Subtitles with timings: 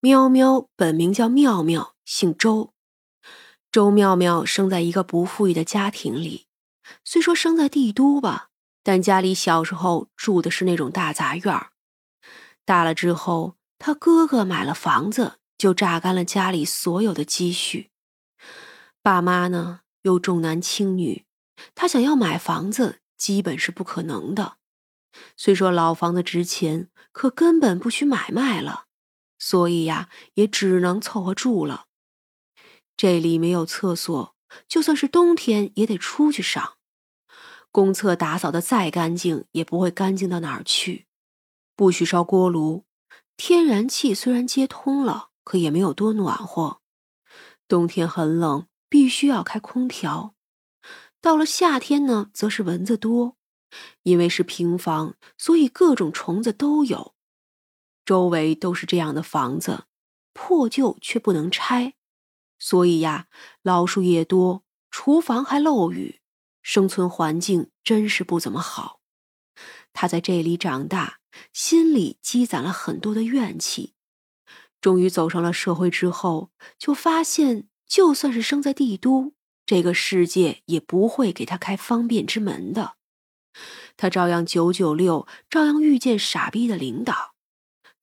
[0.00, 2.72] 喵喵本名叫妙妙，姓周。
[3.72, 6.46] 周妙妙生在一个不富裕的家庭里，
[7.04, 8.50] 虽说生在帝都吧，
[8.84, 11.66] 但家里小时候住的是那种大杂院。
[12.64, 17.90] 大了之后，他哥哥买了房子，就榨干了家里所有的积蓄。
[19.02, 21.24] 爸妈呢又重男轻女，
[21.74, 24.58] 他想要买房子基本是不可能的。
[25.36, 28.84] 虽说老房子值钱，可根本不许买卖了。
[29.38, 31.86] 所以呀，也只能凑合住了。
[32.96, 34.34] 这里没有厕所，
[34.66, 36.74] 就算是冬天也得出去上。
[37.70, 41.06] 公厕打扫的再干净，也不会干净到哪儿去。
[41.76, 42.84] 不许烧锅炉，
[43.36, 46.80] 天然气虽然接通了，可也没有多暖和。
[47.68, 50.34] 冬天很冷，必须要开空调。
[51.20, 53.36] 到了夏天呢，则是蚊子多，
[54.02, 57.14] 因为是平房，所以各种虫子都有。
[58.08, 59.84] 周围都是这样的房子，
[60.32, 61.92] 破旧却不能拆，
[62.58, 63.26] 所以呀，
[63.60, 66.22] 老鼠也多，厨房还漏雨，
[66.62, 69.02] 生存环境真是不怎么好。
[69.92, 71.18] 他在这里长大，
[71.52, 73.92] 心里积攒了很多的怨气。
[74.80, 79.34] 终于走上了社会之后，就发现，就算是生在帝都，
[79.66, 82.94] 这个世界也不会给他开方便之门的。
[83.98, 87.34] 他照样九九六，照样遇见傻逼的领导。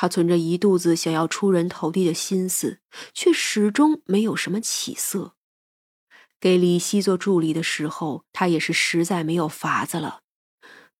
[0.00, 2.78] 他存着一肚子想要出人头地的心思，
[3.12, 5.34] 却始终没有什么起色。
[6.38, 10.20] 给李希做助理的时候，他也是实在没有法子了。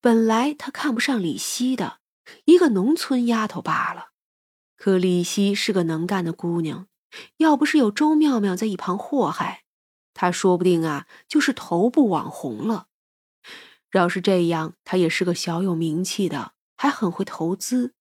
[0.00, 1.98] 本来他看不上李希的，
[2.46, 4.12] 一个农村丫头罢了。
[4.78, 6.86] 可李希是个能干的姑娘，
[7.36, 9.64] 要不是有周妙妙在一旁祸害，
[10.14, 12.86] 她说不定啊就是头部网红了。
[13.92, 17.92] 要是这样，她也是个小有名气的，还很会投资。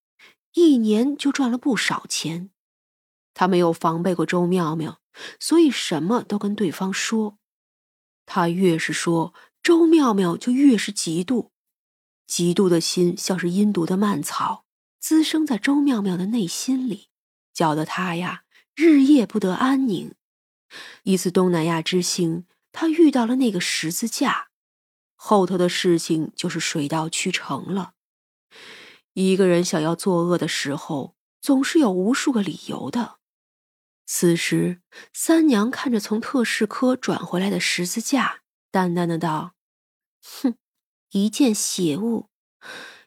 [0.55, 2.49] 一年就赚了不少钱，
[3.33, 5.01] 他没有防备过周妙妙，
[5.39, 7.37] 所以什么都跟对方说。
[8.25, 11.49] 他越是说，周妙妙就越是嫉妒，
[12.27, 14.65] 嫉妒的心像是阴毒的蔓草，
[14.99, 17.09] 滋生在周妙妙的内心里，
[17.53, 18.45] 搅得他呀
[18.75, 20.15] 日夜不得安宁。
[21.03, 24.47] 一次东南亚之行，他遇到了那个十字架，
[25.15, 27.94] 后头的事情就是水到渠成了。
[29.15, 33.17] 一个人想要作恶的时候，总是有无数个理由的。
[34.05, 34.81] 此时，
[35.13, 39.53] 三娘看着从特事科转回来的十字架，淡淡的道
[40.21, 40.55] ：“哼，
[41.11, 42.27] 一件邪物，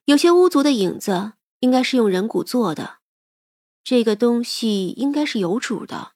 [0.07, 3.01] 有些巫族的影子，应该是用人骨做的。
[3.85, 6.13] 这个东西应该是有主的，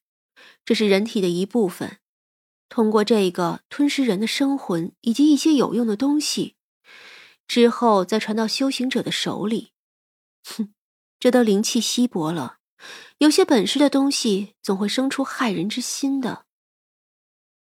[0.64, 1.98] 这是人体的一部分，
[2.70, 6.56] 通过这个吞噬人的生魂以及一些有用的东西，
[7.47, 9.72] 之后再传到修行者的手里。”
[10.44, 10.75] 哼，
[11.19, 12.58] 这都灵气稀薄了，
[13.19, 16.47] 有些本事的东西总会生出害人之心的。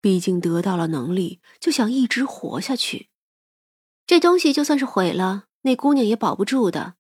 [0.00, 3.09] 毕竟得到了能力，就想一直活下去。
[4.06, 6.94] 这东西就算是毁了，那姑娘也保不住的。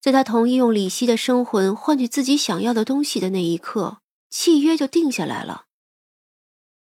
[0.00, 4.00] 在他同意用李希的生魂换取自己想要的东西的那一刻，
[4.30, 5.66] 契约就定下来了。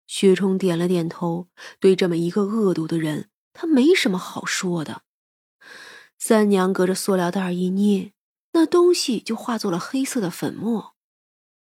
[0.05, 1.47] 薛冲点了点头，
[1.79, 5.01] 对这么一个恶毒的人，他没什么好说的。
[6.19, 8.11] 三娘隔着塑料袋一捏，
[8.51, 10.93] 那东西就化作了黑色的粉末，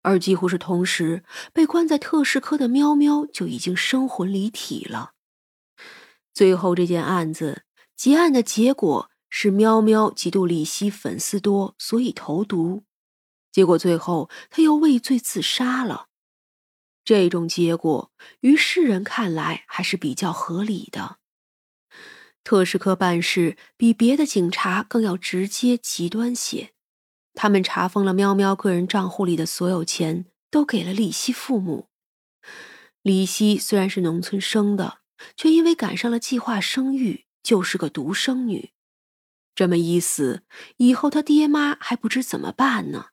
[0.02, 5.14] 而几乎是同时，被关在特事科的喵喵就已经生魂离体了。
[6.34, 7.64] 最后这件案子
[7.96, 12.84] 结案的结果是喵喵嫉妒李希粉丝多，所以投毒，
[13.52, 16.08] 结果最后他又畏罪自杀了。
[17.04, 21.18] 这种结果于世人看来还是比较合理的。
[22.44, 26.72] 特事科办事比别的警察更要直接极端些，
[27.34, 31.88] 他们查封了喵喵个人账户里的所有钱，都给了李希父母。
[33.04, 35.00] 李希虽然是农村生的，
[35.36, 38.72] 却因为赶上了计划生育，就是个独生女。
[39.54, 40.44] 这么一死，
[40.78, 43.08] 以后他爹妈还不知怎么办呢。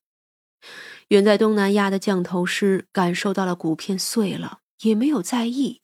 [1.08, 5.82] 远在东南亚的降头师感受到了骨片碎了，也没有在意，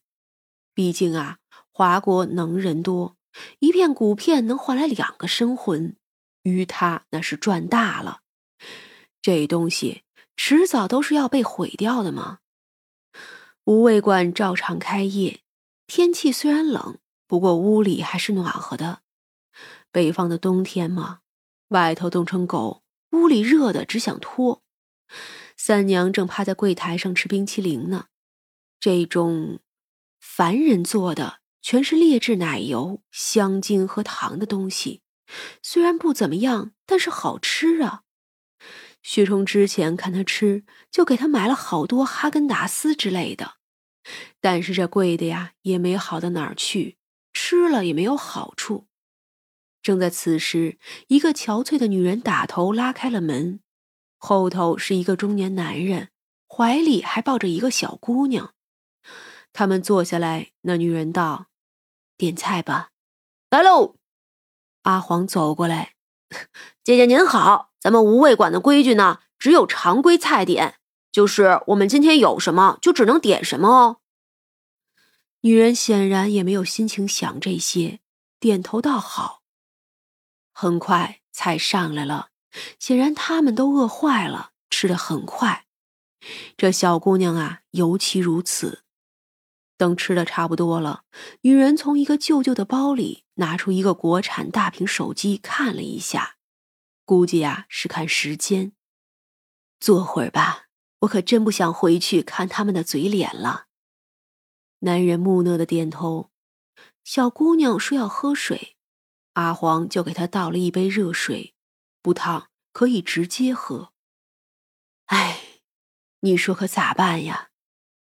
[0.74, 1.38] 毕竟啊，
[1.70, 3.16] 华国能人多。
[3.58, 5.96] 一片骨片能换来两个生魂，
[6.42, 8.20] 于他那是赚大了。
[9.20, 10.02] 这东西
[10.36, 12.38] 迟早都是要被毁掉的嘛。
[13.64, 15.40] 无味馆照常开业，
[15.86, 19.00] 天气虽然冷，不过屋里还是暖和的。
[19.90, 21.20] 北方的冬天嘛，
[21.68, 22.82] 外头冻成狗，
[23.12, 24.62] 屋里热的只想脱。
[25.56, 28.06] 三娘正趴在柜台上吃冰淇淋呢，
[28.78, 29.60] 这种
[30.20, 31.40] 凡人做的。
[31.64, 35.00] 全是劣质奶油、香精和糖的东西，
[35.62, 38.02] 虽然不怎么样，但是好吃啊！
[39.02, 43.54] 薛冲之前看他吃，就给他买了好多哈根达斯之类的，
[44.42, 46.98] 但是这贵的呀，也没好到哪儿去，
[47.32, 48.86] 吃了也没有好处。
[49.80, 50.78] 正在此时，
[51.08, 53.60] 一个憔悴的女人打头拉开了门，
[54.18, 56.10] 后头是一个中年男人，
[56.46, 58.52] 怀里还抱着一个小姑娘。
[59.54, 61.46] 他们坐下来，那女人道
[62.16, 62.90] ：“点菜吧。”
[63.50, 63.96] 来喽。
[64.82, 65.94] 阿黄走过来，
[66.84, 67.70] 姐姐您好。
[67.80, 70.76] 咱们无味馆的规矩呢，只有常规菜点，
[71.12, 74.00] 就是我们今天有什么就只能点什么哦。
[75.40, 78.00] 女人显然也没有心情想这些，
[78.40, 79.42] 点头道好。
[80.52, 82.28] 很快菜上来了，
[82.78, 85.66] 显然他们都饿坏了，吃的很快。
[86.56, 88.83] 这小姑娘啊，尤其如此。
[89.76, 91.04] 等吃的差不多了，
[91.42, 96.36] 女人从一个旧旧的包里拿出一个国产大屏手机，看了一下，
[97.04, 98.72] 估计呀是看时间。
[99.80, 100.68] 坐会儿吧，
[101.00, 103.66] 我可真不想回去看他们的嘴脸了。
[104.80, 106.30] 男人木讷的点头。
[107.02, 108.76] 小姑娘说要喝水，
[109.34, 111.54] 阿黄就给她倒了一杯热水，
[112.00, 113.92] 不烫，可以直接喝。
[115.06, 115.60] 哎，
[116.20, 117.50] 你说可咋办呀？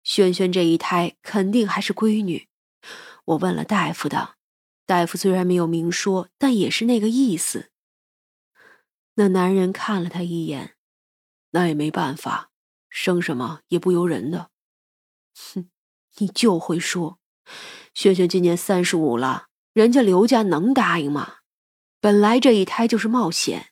[0.03, 2.47] 轩轩这一胎肯定还是闺女，
[3.25, 4.35] 我问了大夫的，
[4.85, 7.71] 大夫虽然没有明说，但也是那个意思。
[9.15, 10.75] 那男人看了他一眼，
[11.51, 12.51] 那也没办法，
[12.89, 14.49] 生什么也不由人的。
[15.35, 15.69] 哼，
[16.17, 17.19] 你就会说，
[17.93, 21.39] 轩轩今年三十五了，人家刘家能答应吗？
[22.01, 23.71] 本来这一胎就是冒险，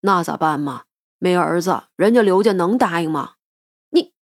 [0.00, 0.84] 那咋办嘛？
[1.18, 3.34] 没儿子，人家刘家能答应吗？
[3.90, 4.14] 你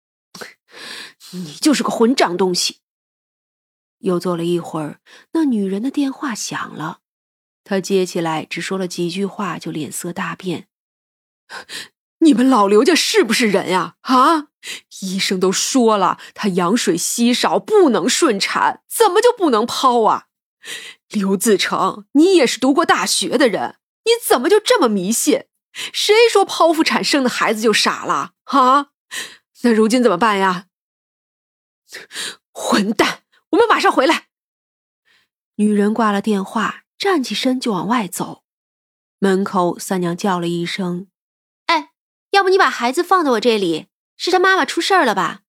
[1.32, 2.78] 你就是个混账东西！
[3.98, 5.00] 又坐了一会儿，
[5.32, 7.00] 那女人的电话响了，
[7.64, 10.68] 他接起来，只说了几句话，就脸色大变。
[12.20, 13.96] 你们老刘家是不是人呀？
[14.02, 14.48] 啊！
[15.02, 20.26] 医生都说了，他羊水稀少，不能顺产，怎么就不能剖啊？
[21.08, 25.46] 刘自成，你也是读过大学的人，你怎么就这么迷信？
[25.72, 28.32] 谁说剖腹产生的孩子就傻了？
[28.44, 28.88] 啊！
[29.62, 30.67] 那如今怎么办呀？
[32.52, 33.22] 混蛋！
[33.50, 34.28] 我们马上回来。
[35.56, 38.44] 女人挂了电话，站起身就往外走。
[39.18, 41.08] 门口，三娘叫了一声
[41.66, 41.92] ：“哎，
[42.30, 43.88] 要不你把孩子放在我这里？
[44.16, 45.42] 是他妈妈出事儿了吧？”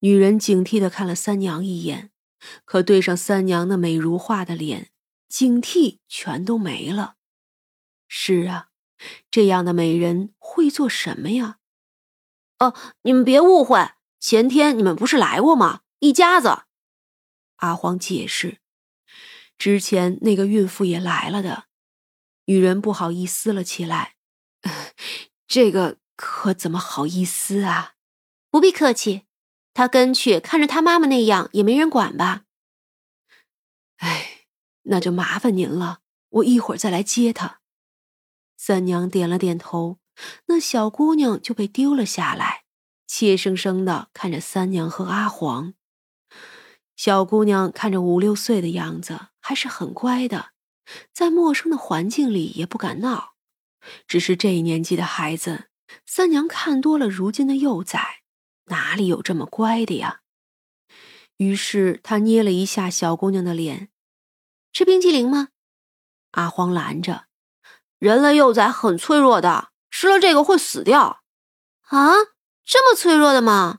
[0.00, 2.10] 女人警惕的看了三娘一眼，
[2.64, 4.90] 可对上三娘那美如画的脸，
[5.28, 7.16] 警惕全都没了。
[8.08, 8.68] 是啊，
[9.30, 11.58] 这样的美人会做什么呀？
[12.58, 13.90] 哦，你们别误会。
[14.20, 15.80] 前天你们不是来过吗？
[16.00, 16.64] 一家子。
[17.56, 18.58] 阿黄解释，
[19.56, 21.64] 之前那个孕妇也来了的。
[22.44, 24.16] 女人不好意思了起来，
[25.48, 27.94] 这个可怎么好意思啊？
[28.50, 29.22] 不必客气，
[29.72, 32.44] 他跟去看着他妈妈那样也没人管吧？
[33.98, 34.46] 哎，
[34.82, 37.60] 那就麻烦您了，我一会儿再来接他。
[38.56, 39.98] 三娘点了点头，
[40.46, 42.64] 那小姑娘就被丢了下来。
[43.12, 45.74] 怯生生的看着三娘和阿黄，
[46.94, 50.52] 小姑娘看着五六岁的样子，还是很乖的，
[51.12, 53.34] 在陌生的环境里也不敢闹。
[54.06, 55.70] 只是这一年纪的孩子，
[56.06, 58.22] 三娘看多了如今的幼崽，
[58.66, 60.20] 哪里有这么乖的呀？
[61.38, 63.88] 于是她捏了一下小姑娘的脸
[64.72, 65.48] ：“吃冰激凌吗？”
[66.30, 67.24] 阿黄拦着
[67.98, 71.24] ：“人类幼崽很脆弱的，吃了这个会死掉。”
[71.90, 72.14] 啊？
[72.64, 73.78] 这么脆弱的吗？